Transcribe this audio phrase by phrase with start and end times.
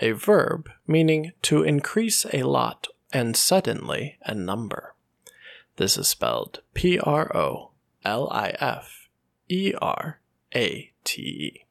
[0.00, 4.94] a verb meaning to increase a lot and suddenly a number.
[5.76, 7.72] This is spelled P R O
[8.04, 9.08] L I F
[9.48, 10.20] E R
[10.54, 11.62] A T E.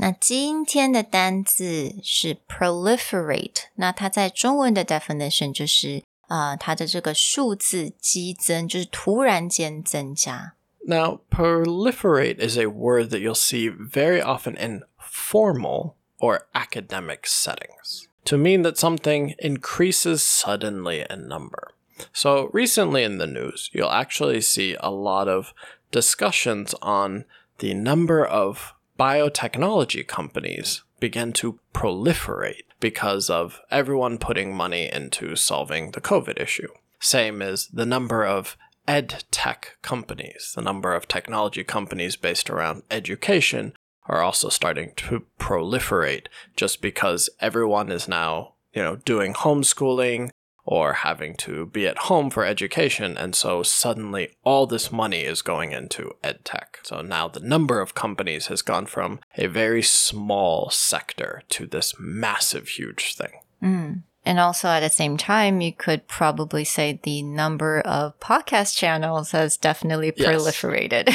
[0.00, 10.54] 那今天的单字是 proliferate，那它在中文的 definition 就是啊、呃，它的这个数字激增，就是突然间增加。
[10.86, 18.07] Now, proliferate is a word that you'll see very often in formal or academic settings
[18.23, 21.73] to mean that something increases suddenly in number.
[22.13, 25.53] So, recently in the news, you'll actually see a lot of
[25.91, 27.25] discussions on
[27.57, 35.91] the number of biotechnology companies begin to proliferate because of everyone putting money into solving
[35.91, 36.69] the COVID issue.
[37.01, 38.55] Same as the number of
[38.87, 43.73] ed tech companies, the number of technology companies based around education
[44.07, 50.29] are also starting to proliferate just because everyone is now, you know, doing homeschooling
[50.65, 53.17] or having to be at home for education.
[53.17, 56.79] And so suddenly all this money is going into ed tech.
[56.83, 61.93] So now the number of companies has gone from a very small sector to this
[61.99, 63.31] massive, huge thing.
[63.61, 64.01] Mm.
[64.25, 69.31] And also at the same time, you could probably say the number of podcast channels
[69.31, 70.29] has definitely Yes.
[70.41, 71.09] proliferated.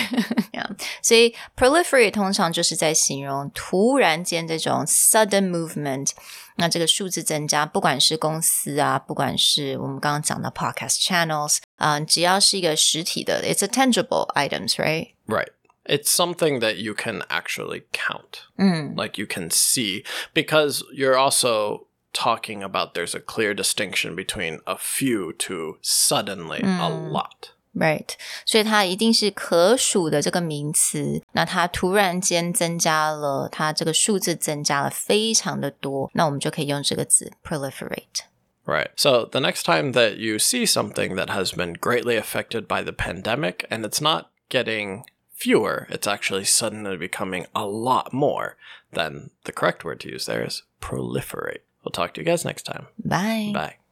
[0.53, 0.67] yeah.
[1.08, 6.12] 所以 proliferate 通常就是在形容突然间这种 sudden movement。
[6.56, 15.14] 那这个数字增加，不管是公司啊，不管是我们刚刚讲的 podcast channels，啊、只要是一个实体的，it's a tangible items, right?
[15.26, 15.50] Right.
[15.86, 18.48] It's something that you can actually count.
[18.96, 24.78] Like you can see, because you're also talking about there's a clear distinction between a
[24.78, 27.54] few to suddenly a lot.
[27.78, 28.12] Right，
[28.46, 31.24] 所以它一定是可数的这个名词。
[31.32, 38.26] 那它突然间增加了，它这个数字增加了非常的多，那我们就可以用这个字 proliferate。
[38.66, 38.92] Right.
[38.96, 42.94] So the next time that you see something that has been greatly affected by the
[42.94, 45.04] pandemic and it's not getting
[45.36, 48.56] fewer, it's actually suddenly becoming a lot more,
[48.94, 51.64] then the correct word to use there is proliferate.
[51.84, 52.86] We'll talk to you guys next time.
[53.04, 53.52] Bye。
[53.52, 53.78] Bye.